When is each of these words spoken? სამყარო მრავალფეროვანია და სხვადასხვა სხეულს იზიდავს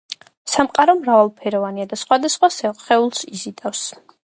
სამყარო 0.53 0.95
მრავალფეროვანია 1.01 1.87
და 1.93 2.01
სხვადასხვა 2.05 2.53
სხეულს 2.59 3.25
იზიდავს 3.39 3.89